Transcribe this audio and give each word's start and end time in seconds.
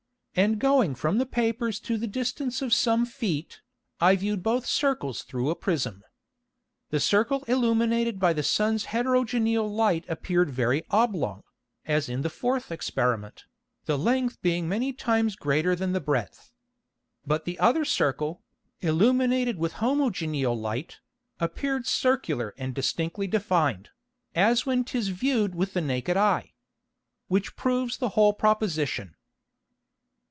And 0.33 0.59
going 0.59 0.95
from 0.95 1.17
the 1.17 1.25
Papers 1.25 1.77
to 1.81 1.97
the 1.97 2.07
distance 2.07 2.61
of 2.61 2.73
some 2.73 3.05
Feet, 3.05 3.59
I 3.99 4.15
viewed 4.15 4.41
both 4.41 4.65
Circles 4.65 5.23
through 5.23 5.49
a 5.49 5.57
Prism. 5.57 6.05
The 6.89 7.01
Circle 7.01 7.43
illuminated 7.49 8.17
by 8.17 8.31
the 8.31 8.41
Sun's 8.41 8.85
heterogeneal 8.85 9.69
Light 9.69 10.05
appeared 10.07 10.49
very 10.49 10.83
oblong, 10.89 11.43
as 11.83 12.07
in 12.07 12.21
the 12.21 12.29
fourth 12.29 12.71
Experiment, 12.71 13.43
the 13.87 13.97
Length 13.97 14.41
being 14.41 14.69
many 14.69 14.93
times 14.93 15.35
greater 15.35 15.75
than 15.75 15.91
the 15.91 15.99
Breadth; 15.99 16.53
but 17.27 17.43
the 17.43 17.59
other 17.59 17.83
Circle, 17.83 18.41
illuminated 18.79 19.57
with 19.59 19.73
homogeneal 19.83 20.55
Light, 20.57 21.01
appeared 21.41 21.85
circular 21.85 22.53
and 22.57 22.73
distinctly 22.73 23.27
defined, 23.27 23.89
as 24.33 24.65
when 24.65 24.85
'tis 24.85 25.09
view'd 25.09 25.53
with 25.53 25.73
the 25.73 25.81
naked 25.81 26.15
Eye. 26.15 26.53
Which 27.27 27.57
proves 27.57 27.97
the 27.97 28.09
whole 28.15 28.31
Proposition. 28.31 29.17